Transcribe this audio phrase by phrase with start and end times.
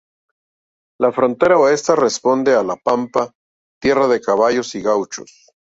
[1.05, 3.31] La frontera Oeste responde a la Pampa,
[3.79, 5.51] tierra de caballos y gauchos.